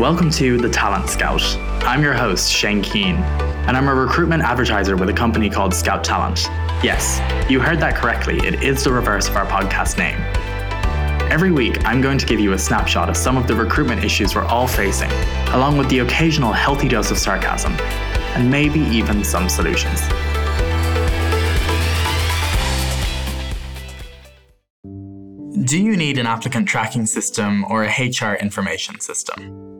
Welcome 0.00 0.30
to 0.30 0.56
The 0.56 0.70
Talent 0.70 1.10
Scout. 1.10 1.42
I'm 1.84 2.02
your 2.02 2.14
host, 2.14 2.50
Shane 2.50 2.80
Keane, 2.80 3.16
and 3.16 3.76
I'm 3.76 3.86
a 3.86 3.94
recruitment 3.94 4.42
advertiser 4.42 4.96
with 4.96 5.10
a 5.10 5.12
company 5.12 5.50
called 5.50 5.74
Scout 5.74 6.02
Talent. 6.02 6.46
Yes, 6.82 7.20
you 7.50 7.60
heard 7.60 7.80
that 7.80 7.96
correctly, 7.96 8.38
it 8.38 8.62
is 8.62 8.82
the 8.82 8.90
reverse 8.90 9.28
of 9.28 9.36
our 9.36 9.44
podcast 9.44 9.98
name. 9.98 10.16
Every 11.30 11.50
week, 11.52 11.84
I'm 11.84 12.00
going 12.00 12.16
to 12.16 12.24
give 12.24 12.40
you 12.40 12.54
a 12.54 12.58
snapshot 12.58 13.10
of 13.10 13.16
some 13.18 13.36
of 13.36 13.46
the 13.46 13.54
recruitment 13.54 14.02
issues 14.02 14.34
we're 14.34 14.46
all 14.46 14.66
facing, 14.66 15.10
along 15.52 15.76
with 15.76 15.90
the 15.90 15.98
occasional 15.98 16.50
healthy 16.50 16.88
dose 16.88 17.10
of 17.10 17.18
sarcasm, 17.18 17.74
and 18.34 18.50
maybe 18.50 18.80
even 18.80 19.22
some 19.22 19.50
solutions. 19.50 20.00
Do 25.68 25.78
you 25.78 25.94
need 25.94 26.16
an 26.16 26.24
applicant 26.24 26.66
tracking 26.66 27.04
system 27.04 27.66
or 27.66 27.84
a 27.84 27.90
HR 27.90 28.36
information 28.40 28.98
system? 28.98 29.70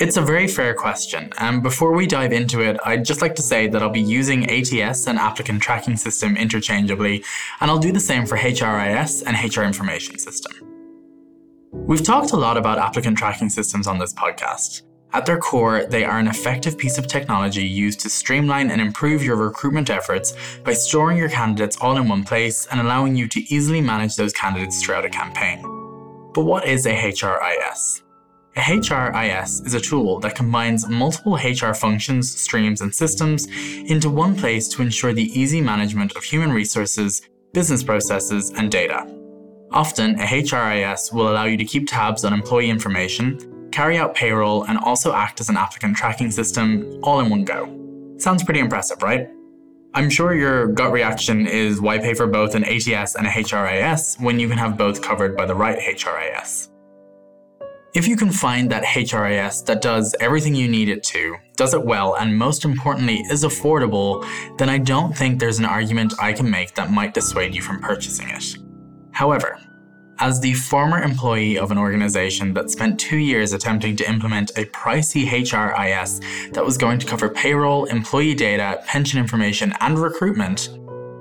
It's 0.00 0.16
a 0.16 0.22
very 0.22 0.46
fair 0.46 0.74
question, 0.74 1.32
and 1.38 1.60
before 1.60 1.92
we 1.92 2.06
dive 2.06 2.32
into 2.32 2.60
it, 2.60 2.78
I'd 2.84 3.04
just 3.04 3.20
like 3.20 3.34
to 3.34 3.42
say 3.42 3.66
that 3.66 3.82
I'll 3.82 3.90
be 3.90 4.00
using 4.00 4.48
ATS 4.48 5.08
and 5.08 5.18
applicant 5.18 5.60
tracking 5.60 5.96
system 5.96 6.36
interchangeably, 6.36 7.24
and 7.60 7.68
I'll 7.68 7.80
do 7.80 7.90
the 7.90 7.98
same 7.98 8.24
for 8.24 8.38
HRIS 8.38 9.24
and 9.26 9.56
HR 9.56 9.62
information 9.62 10.16
system. 10.16 10.52
We've 11.72 12.04
talked 12.04 12.30
a 12.30 12.36
lot 12.36 12.56
about 12.56 12.78
applicant 12.78 13.18
tracking 13.18 13.48
systems 13.48 13.88
on 13.88 13.98
this 13.98 14.14
podcast. 14.14 14.82
At 15.14 15.26
their 15.26 15.38
core, 15.38 15.84
they 15.86 16.04
are 16.04 16.20
an 16.20 16.28
effective 16.28 16.78
piece 16.78 16.96
of 16.96 17.08
technology 17.08 17.66
used 17.66 17.98
to 18.00 18.08
streamline 18.08 18.70
and 18.70 18.80
improve 18.80 19.24
your 19.24 19.34
recruitment 19.34 19.90
efforts 19.90 20.32
by 20.62 20.74
storing 20.74 21.18
your 21.18 21.28
candidates 21.28 21.76
all 21.80 21.96
in 21.96 22.06
one 22.06 22.22
place 22.22 22.68
and 22.70 22.80
allowing 22.80 23.16
you 23.16 23.26
to 23.26 23.40
easily 23.52 23.80
manage 23.80 24.14
those 24.14 24.32
candidates 24.32 24.80
throughout 24.80 25.04
a 25.04 25.10
campaign. 25.10 25.60
But 26.34 26.44
what 26.44 26.68
is 26.68 26.86
a 26.86 26.94
HRIS? 26.94 28.02
HRIS 28.60 29.66
is 29.66 29.74
a 29.74 29.80
tool 29.80 30.20
that 30.20 30.34
combines 30.34 30.88
multiple 30.88 31.36
HR 31.36 31.74
functions, 31.74 32.30
streams, 32.30 32.80
and 32.80 32.94
systems 32.94 33.46
into 33.46 34.10
one 34.10 34.34
place 34.36 34.68
to 34.68 34.82
ensure 34.82 35.12
the 35.12 35.30
easy 35.38 35.60
management 35.60 36.16
of 36.16 36.24
human 36.24 36.52
resources, 36.52 37.22
business 37.52 37.82
processes, 37.82 38.50
and 38.50 38.70
data. 38.70 39.06
Often, 39.70 40.18
a 40.20 40.24
HRIS 40.24 41.12
will 41.12 41.30
allow 41.30 41.44
you 41.44 41.56
to 41.56 41.64
keep 41.64 41.88
tabs 41.88 42.24
on 42.24 42.32
employee 42.32 42.70
information, 42.70 43.68
carry 43.70 43.98
out 43.98 44.14
payroll, 44.14 44.64
and 44.64 44.78
also 44.78 45.12
act 45.12 45.40
as 45.40 45.48
an 45.48 45.56
applicant 45.56 45.96
tracking 45.96 46.30
system 46.30 46.98
all 47.02 47.20
in 47.20 47.30
one 47.30 47.44
go. 47.44 47.74
Sounds 48.18 48.42
pretty 48.42 48.60
impressive, 48.60 49.02
right? 49.02 49.28
I'm 49.94 50.10
sure 50.10 50.34
your 50.34 50.68
gut 50.68 50.92
reaction 50.92 51.46
is 51.46 51.80
why 51.80 51.98
pay 51.98 52.14
for 52.14 52.26
both 52.26 52.54
an 52.54 52.64
ATS 52.64 53.14
and 53.14 53.26
a 53.26 53.30
HRIS 53.30 54.20
when 54.20 54.38
you 54.38 54.48
can 54.48 54.58
have 54.58 54.76
both 54.76 55.02
covered 55.02 55.36
by 55.36 55.46
the 55.46 55.54
right 55.54 55.78
HRIS. 55.78 56.70
If 57.94 58.06
you 58.06 58.16
can 58.16 58.30
find 58.30 58.70
that 58.70 58.84
HRIS 58.84 59.64
that 59.64 59.80
does 59.80 60.14
everything 60.20 60.54
you 60.54 60.68
need 60.68 60.90
it 60.90 61.02
to, 61.04 61.36
does 61.56 61.72
it 61.72 61.82
well, 61.82 62.16
and 62.16 62.36
most 62.36 62.66
importantly 62.66 63.24
is 63.30 63.44
affordable, 63.44 64.26
then 64.58 64.68
I 64.68 64.76
don't 64.76 65.16
think 65.16 65.40
there's 65.40 65.58
an 65.58 65.64
argument 65.64 66.12
I 66.20 66.34
can 66.34 66.50
make 66.50 66.74
that 66.74 66.90
might 66.90 67.14
dissuade 67.14 67.54
you 67.54 67.62
from 67.62 67.80
purchasing 67.80 68.28
it. 68.28 68.56
However, 69.12 69.58
as 70.18 70.38
the 70.38 70.52
former 70.52 71.00
employee 71.02 71.58
of 71.58 71.70
an 71.70 71.78
organization 71.78 72.52
that 72.54 72.68
spent 72.70 73.00
two 73.00 73.16
years 73.16 73.54
attempting 73.54 73.96
to 73.96 74.08
implement 74.08 74.50
a 74.58 74.66
pricey 74.66 75.24
HRIS 75.24 76.52
that 76.52 76.64
was 76.64 76.76
going 76.76 76.98
to 76.98 77.06
cover 77.06 77.30
payroll, 77.30 77.86
employee 77.86 78.34
data, 78.34 78.82
pension 78.86 79.18
information, 79.18 79.72
and 79.80 79.98
recruitment, 79.98 80.68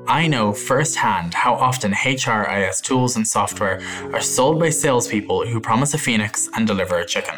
I 0.10 0.26
know 0.28 0.54
firsthand 0.54 1.34
how 1.34 1.56
often 1.56 1.92
HRIS 1.92 2.82
tools 2.82 3.18
and 3.18 3.28
software 3.28 3.82
are 4.14 4.22
sold 4.22 4.58
by 4.58 4.70
salespeople 4.70 5.46
who 5.46 5.60
promise 5.60 5.94
a 5.94 5.98
phoenix 5.98 6.50
and 6.56 6.66
deliver 6.66 7.00
a 7.00 7.06
chicken. 7.06 7.36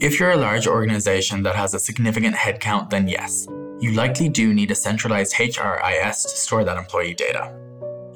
If 0.00 0.18
you're 0.18 0.32
a 0.32 0.38
large 0.38 0.66
organization 0.66 1.42
that 1.42 1.54
has 1.54 1.74
a 1.74 1.78
significant 1.78 2.34
headcount, 2.34 2.88
then 2.88 3.08
yes, 3.08 3.46
you 3.78 3.92
likely 3.92 4.30
do 4.30 4.54
need 4.54 4.70
a 4.70 4.74
centralized 4.74 5.34
HRIS 5.34 6.22
to 6.22 6.28
store 6.30 6.64
that 6.64 6.78
employee 6.78 7.12
data. 7.12 7.54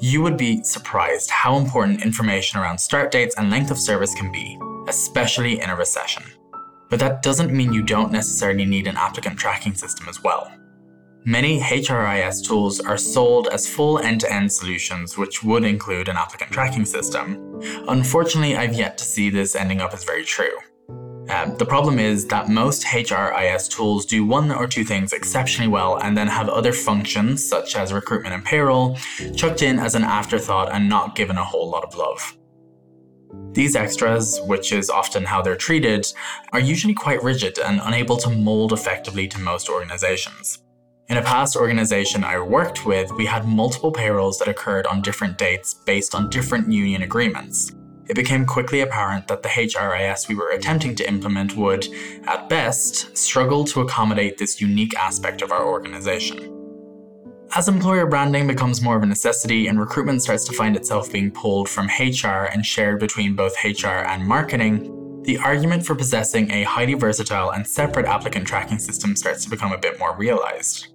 You 0.00 0.22
would 0.22 0.39
be 0.39 0.65
surprised 0.65 1.28
how 1.28 1.59
important 1.59 2.03
information 2.03 2.59
around 2.59 2.78
start 2.78 3.10
dates 3.10 3.34
and 3.37 3.50
length 3.50 3.71
of 3.71 3.78
service 3.78 4.15
can 4.15 4.33
be, 4.33 4.59
especially 4.89 5.60
in 5.60 5.69
a 5.69 5.77
recession. 5.77 6.22
But 6.89 6.99
that 7.00 7.21
doesn't 7.21 7.53
mean 7.53 7.75
you 7.75 7.83
don't 7.83 8.10
necessarily 8.10 8.65
need 8.65 8.87
an 8.87 8.97
applicant 8.97 9.39
tracking 9.39 9.75
system 9.75 10.09
as 10.09 10.22
well. 10.22 10.50
Many 11.25 11.61
HRIS 11.61 12.47
tools 12.47 12.81
are 12.81 12.97
sold 12.97 13.49
as 13.49 13.69
full 13.69 13.99
end 13.99 14.21
to 14.21 14.33
end 14.33 14.51
solutions, 14.53 15.19
which 15.19 15.43
would 15.43 15.65
include 15.65 16.09
an 16.09 16.17
applicant 16.17 16.53
tracking 16.53 16.84
system. 16.84 17.61
Unfortunately, 17.89 18.56
I've 18.56 18.75
yet 18.75 18.97
to 18.99 19.05
see 19.05 19.28
this 19.28 19.57
ending 19.57 19.81
up 19.81 19.93
as 19.93 20.05
very 20.05 20.25
true. 20.25 20.57
Um, 21.28 21.57
the 21.57 21.67
problem 21.67 21.99
is 21.99 22.27
that 22.28 22.49
most 22.49 22.84
HRIS 22.84 23.69
tools 23.69 24.07
do 24.07 24.25
one 24.25 24.51
or 24.51 24.67
two 24.67 24.84
things 24.84 25.12
exceptionally 25.12 25.69
well 25.69 25.99
and 25.99 26.17
then 26.17 26.28
have 26.28 26.49
other 26.49 26.73
functions, 26.73 27.47
such 27.47 27.77
as 27.77 27.93
recruitment 27.93 28.34
and 28.34 28.45
payroll, 28.45 28.97
chucked 29.37 29.62
in 29.62 29.78
as 29.78 29.95
an 29.95 30.05
afterthought 30.05 30.73
and 30.73 30.89
not 30.89 31.17
given 31.17 31.37
a 31.37 31.45
whole 31.45 31.69
lot 31.69 31.84
of 31.84 31.95
love. 31.97 32.39
These 33.53 33.77
extras, 33.77 34.41
which 34.45 34.73
is 34.73 34.89
often 34.89 35.25
how 35.25 35.43
they're 35.43 35.57
treated, 35.57 36.07
are 36.53 36.61
usually 36.61 36.95
quite 36.95 37.23
rigid 37.23 37.59
and 37.59 37.81
unable 37.84 38.17
to 38.19 38.31
mold 38.31 38.73
effectively 38.73 39.28
to 39.28 39.39
most 39.41 39.69
organizations. 39.69 40.62
In 41.09 41.17
a 41.17 41.23
past 41.23 41.57
organization 41.57 42.23
I 42.23 42.39
worked 42.39 42.85
with, 42.85 43.11
we 43.13 43.25
had 43.25 43.49
multiple 43.49 43.91
payrolls 43.91 44.39
that 44.39 44.49
occurred 44.49 44.87
on 44.87 45.01
different 45.01 45.39
dates 45.39 45.73
based 45.73 46.15
on 46.15 46.29
different 46.29 46.71
union 46.71 47.01
agreements. 47.01 47.73
It 48.11 48.15
became 48.15 48.45
quickly 48.45 48.83
apparent 48.83 49.27
that 49.29 49.43
the 49.43 49.49
HRIS 49.49 50.29
we 50.29 50.35
were 50.35 50.51
attempting 50.51 50.95
to 50.97 51.09
implement 51.09 51.57
would, 51.57 51.89
at 52.27 52.51
best, 52.51 53.17
struggle 53.17 53.65
to 53.65 53.81
accommodate 53.81 54.37
this 54.37 54.61
unique 54.61 54.95
aspect 54.99 55.41
of 55.41 55.51
our 55.51 55.67
organization. 55.67 56.55
As 57.57 57.69
employer 57.69 58.05
branding 58.05 58.47
becomes 58.47 58.83
more 58.83 58.99
of 58.99 59.03
a 59.03 59.07
necessity 59.07 59.67
and 59.67 59.81
recruitment 59.81 60.23
starts 60.23 60.45
to 60.45 60.53
find 60.53 60.77
itself 60.77 61.11
being 61.11 61.31
pulled 61.31 61.71
from 61.71 61.87
HR 61.87 62.51
and 62.53 62.67
shared 62.67 63.01
between 63.01 63.35
both 63.35 63.57
HR 63.65 64.05
and 64.05 64.27
marketing, 64.27 65.23
the 65.23 65.39
argument 65.39 65.87
for 65.87 65.95
possessing 65.95 66.51
a 66.51 66.65
highly 66.65 66.93
versatile 66.93 67.53
and 67.53 67.67
separate 67.67 68.05
applicant 68.05 68.47
tracking 68.47 68.79
system 68.79 69.17
starts 69.17 69.43
to 69.45 69.51
become 69.51 69.73
a 69.73 69.79
bit 69.79 69.99
more 69.99 70.15
realized. 70.15 70.89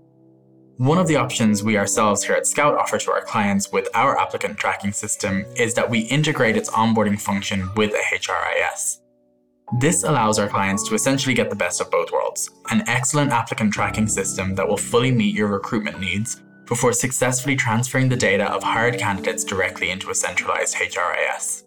One 0.83 0.97
of 0.97 1.07
the 1.07 1.15
options 1.15 1.63
we 1.63 1.77
ourselves 1.77 2.25
here 2.25 2.35
at 2.35 2.45
Scout 2.45 2.77
offer 2.77 2.97
to 2.97 3.11
our 3.13 3.21
clients 3.21 3.71
with 3.71 3.87
our 3.93 4.19
applicant 4.19 4.57
tracking 4.57 4.91
system 4.91 5.45
is 5.55 5.73
that 5.75 5.89
we 5.89 5.99
integrate 5.99 6.57
its 6.57 6.69
onboarding 6.71 7.17
function 7.17 7.69
with 7.77 7.93
a 7.93 8.17
HRIS. 8.17 8.99
This 9.79 10.03
allows 10.03 10.39
our 10.39 10.49
clients 10.49 10.85
to 10.89 10.93
essentially 10.93 11.33
get 11.33 11.49
the 11.49 11.55
best 11.55 11.79
of 11.79 11.89
both 11.89 12.11
worlds 12.11 12.49
an 12.69 12.83
excellent 12.89 13.31
applicant 13.31 13.71
tracking 13.71 14.07
system 14.07 14.55
that 14.55 14.67
will 14.67 14.75
fully 14.75 15.09
meet 15.09 15.33
your 15.33 15.47
recruitment 15.47 16.01
needs 16.01 16.41
before 16.65 16.91
successfully 16.91 17.55
transferring 17.55 18.09
the 18.09 18.17
data 18.17 18.51
of 18.51 18.61
hired 18.61 18.99
candidates 18.99 19.45
directly 19.45 19.89
into 19.89 20.09
a 20.09 20.15
centralized 20.15 20.75
HRIS. 20.75 21.63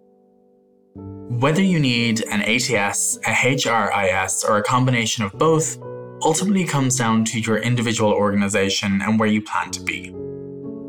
Whether 0.94 1.62
you 1.62 1.80
need 1.80 2.22
an 2.30 2.42
ATS, 2.42 3.16
a 3.26 3.30
HRIS, 3.30 4.44
or 4.46 4.58
a 4.58 4.62
combination 4.62 5.24
of 5.24 5.32
both, 5.38 5.78
ultimately 6.22 6.64
comes 6.64 6.96
down 6.96 7.24
to 7.26 7.40
your 7.40 7.58
individual 7.58 8.12
organization 8.12 9.00
and 9.02 9.18
where 9.18 9.28
you 9.28 9.42
plan 9.42 9.70
to 9.72 9.82
be. 9.82 10.14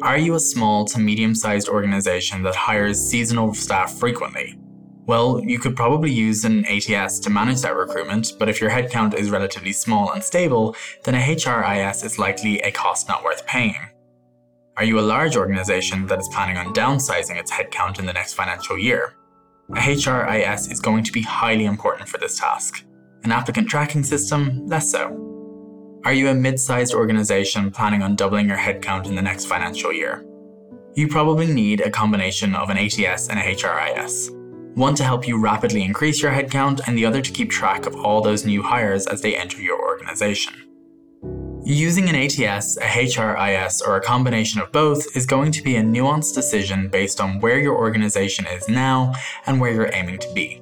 Are 0.02 0.18
you 0.18 0.36
a 0.36 0.40
small 0.40 0.86
to 0.86 1.00
medium 1.00 1.34
sized 1.34 1.68
organization 1.68 2.44
that 2.44 2.56
hires 2.56 3.00
seasonal 3.00 3.54
staff 3.54 3.94
frequently? 4.00 4.58
Well, 5.08 5.42
you 5.42 5.58
could 5.58 5.76
probably 5.76 6.12
use 6.12 6.44
an 6.44 6.66
ATS 6.66 7.20
to 7.22 7.30
manage 7.30 7.62
that 7.62 7.76
recruitment, 7.76 8.34
but 8.38 8.50
if 8.50 8.60
your 8.60 8.70
headcount 8.70 9.14
is 9.14 9.30
relatively 9.30 9.72
small 9.72 10.12
and 10.12 10.24
stable, 10.24 10.76
then 11.04 11.16
a 11.16 11.20
HRIS 11.20 12.04
is 12.04 12.20
likely 12.20 12.60
a 12.60 12.72
cost 12.72 13.08
not 13.08 13.24
worth 13.24 13.46
paying. 13.48 13.90
Are 14.76 14.84
you 14.84 15.00
a 15.00 15.02
large 15.02 15.36
organization 15.36 16.06
that 16.08 16.20
is 16.20 16.28
planning 16.28 16.58
on 16.58 16.74
downsizing 16.74 17.40
its 17.40 17.52
headcount 17.52 18.00
in 18.00 18.06
the 18.06 18.14
next 18.14 18.34
financial 18.34 18.78
year? 18.78 19.16
A 19.72 19.80
HRIS 19.80 20.72
is 20.72 20.80
going 20.80 21.04
to 21.06 21.12
be 21.12 21.22
highly 21.22 21.66
important 21.66 22.08
for 22.08 22.18
this 22.18 22.38
task. 22.38 22.84
An 23.28 23.34
applicant 23.34 23.68
tracking 23.68 24.06
system, 24.06 24.66
less 24.68 24.90
so. 24.90 26.00
Are 26.06 26.14
you 26.14 26.30
a 26.30 26.34
mid 26.34 26.62
sized 26.62 26.94
organization 26.94 27.72
planning 27.72 28.02
on 28.02 28.16
doubling 28.16 28.48
your 28.48 28.58
headcount 28.58 29.06
in 29.06 29.16
the 29.16 29.22
next 29.22 29.48
financial 29.48 29.92
year? 29.92 30.26
You 30.96 31.10
probably 31.10 31.46
need 31.46 31.82
a 31.82 31.90
combination 31.90 32.56
of 32.56 32.70
an 32.70 32.78
ATS 32.78 33.28
and 33.28 33.38
a 33.38 33.44
HRIS. 33.44 34.32
One 34.78 34.96
to 34.96 35.04
help 35.04 35.28
you 35.28 35.42
rapidly 35.42 35.84
increase 35.84 36.22
your 36.22 36.32
headcount, 36.32 36.80
and 36.88 36.98
the 36.98 37.06
other 37.06 37.22
to 37.22 37.32
keep 37.34 37.52
track 37.52 37.86
of 37.86 37.98
all 37.98 38.22
those 38.22 38.46
new 38.46 38.64
hires 38.64 39.08
as 39.08 39.22
they 39.22 39.36
enter 39.36 39.62
your 39.62 39.78
organization. 39.78 40.54
Using 41.66 42.08
an 42.08 42.16
ATS, 42.16 42.78
a 42.78 42.86
HRIS, 42.86 43.86
or 43.86 43.98
a 43.98 44.02
combination 44.02 44.62
of 44.62 44.72
both 44.72 45.06
is 45.18 45.26
going 45.26 45.52
to 45.52 45.62
be 45.62 45.76
a 45.76 45.84
nuanced 45.84 46.34
decision 46.34 46.88
based 46.88 47.20
on 47.20 47.42
where 47.42 47.60
your 47.60 47.76
organization 47.76 48.48
is 48.48 48.70
now 48.70 49.14
and 49.46 49.60
where 49.60 49.74
you're 49.74 49.94
aiming 49.94 50.20
to 50.20 50.34
be. 50.34 50.62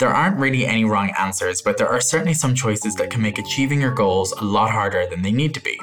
There 0.00 0.08
aren't 0.08 0.38
really 0.38 0.66
any 0.66 0.86
wrong 0.86 1.10
answers, 1.18 1.60
but 1.60 1.76
there 1.76 1.90
are 1.90 2.00
certainly 2.00 2.32
some 2.32 2.54
choices 2.54 2.94
that 2.94 3.10
can 3.10 3.20
make 3.20 3.38
achieving 3.38 3.82
your 3.82 3.94
goals 3.94 4.32
a 4.32 4.42
lot 4.42 4.70
harder 4.70 5.06
than 5.06 5.20
they 5.20 5.30
need 5.30 5.52
to 5.52 5.60
be. 5.60 5.78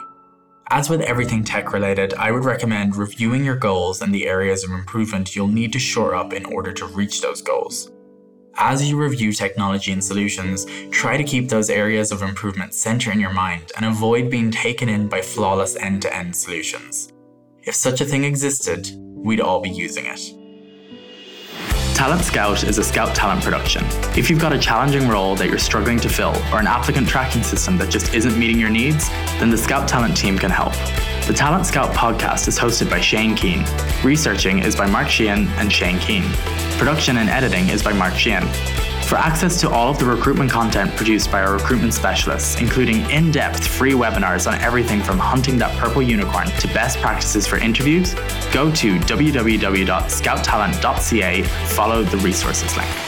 As 0.71 0.89
with 0.89 1.01
everything 1.01 1.43
tech 1.43 1.71
related, 1.71 2.15
I 2.15 2.31
would 2.31 2.43
recommend 2.43 2.95
reviewing 2.95 3.45
your 3.45 3.55
goals 3.55 4.01
and 4.01 4.11
the 4.11 4.25
areas 4.25 4.63
of 4.63 4.71
improvement 4.71 5.35
you'll 5.35 5.47
need 5.47 5.71
to 5.73 5.79
shore 5.79 6.15
up 6.15 6.33
in 6.33 6.45
order 6.45 6.73
to 6.73 6.87
reach 6.87 7.21
those 7.21 7.43
goals. 7.43 7.91
as 8.59 8.89
you 8.89 8.97
review 8.97 9.31
technology 9.31 9.91
and 9.91 10.03
solutions, 10.03 10.65
try 10.89 11.15
to 11.15 11.23
keep 11.23 11.47
those 11.47 11.69
areas 11.69 12.11
of 12.11 12.23
improvement 12.23 12.73
center 12.73 13.11
in 13.11 13.19
your 13.19 13.31
mind 13.33 13.71
and 13.75 13.85
avoid 13.85 14.31
being 14.31 14.49
taken 14.49 14.89
in 14.89 15.07
by 15.07 15.21
flawless 15.21 15.75
end 15.75 16.01
to 16.01 16.11
end 16.11 16.35
solutions. 16.35 17.13
If 17.61 17.75
such 17.75 18.01
a 18.01 18.05
thing 18.05 18.23
existed, 18.23 18.89
we'd 19.13 19.41
all 19.41 19.61
be 19.61 19.69
using 19.69 20.07
it. 20.07 20.33
Talent 21.97 22.23
Scout 22.23 22.63
is 22.63 22.77
a 22.77 22.83
Scout 22.83 23.15
talent 23.15 23.43
production. 23.43 23.83
If 24.15 24.29
you've 24.29 24.39
got 24.39 24.53
a 24.53 24.59
challenging 24.59 25.07
role 25.07 25.35
that 25.35 25.49
you're 25.49 25.57
struggling 25.57 25.99
to 26.01 26.07
fill 26.07 26.35
or 26.53 26.59
an 26.59 26.67
applicant 26.67 27.09
tracking 27.09 27.41
system 27.41 27.75
that 27.79 27.89
just 27.89 28.13
isn't 28.13 28.37
meeting 28.37 28.59
your 28.59 28.69
needs, 28.69 29.09
then 29.39 29.49
the 29.49 29.57
Scout 29.57 29.87
talent 29.87 30.15
team 30.15 30.37
can 30.37 30.51
help. 30.51 30.73
The 31.25 31.33
Talent 31.33 31.65
Scout 31.65 31.95
podcast 31.95 32.47
is 32.47 32.59
hosted 32.59 32.87
by 32.87 33.01
Shane 33.01 33.35
Keane. 33.35 33.65
Researching 34.03 34.59
is 34.59 34.75
by 34.75 34.85
Mark 34.85 35.09
Sheehan 35.09 35.47
and 35.57 35.73
Shane 35.73 35.97
Keane. 35.97 36.29
Production 36.77 37.17
and 37.17 37.29
editing 37.29 37.69
is 37.69 37.81
by 37.81 37.93
Mark 37.93 38.13
Sheehan. 38.13 38.86
For 39.07 39.15
access 39.15 39.59
to 39.61 39.69
all 39.69 39.89
of 39.89 39.99
the 39.99 40.05
recruitment 40.05 40.51
content 40.51 40.93
produced 40.97 41.31
by 41.31 41.41
our 41.41 41.53
recruitment 41.53 41.93
specialists, 41.93 42.59
including 42.59 43.09
in 43.09 43.31
depth 43.31 43.65
free 43.65 43.93
webinars 43.93 44.51
on 44.51 44.59
everything 44.59 45.01
from 45.01 45.17
hunting 45.17 45.57
that 45.59 45.73
purple 45.77 46.01
unicorn 46.01 46.47
to 46.47 46.67
best 46.73 46.99
practices 46.99 47.47
for 47.47 47.57
interviews, 47.57 48.15
go 48.51 48.69
to 48.73 48.99
www.scouttalent.ca, 48.99 51.43
follow 51.43 52.03
the 52.03 52.17
resources 52.17 52.75
link. 52.75 53.06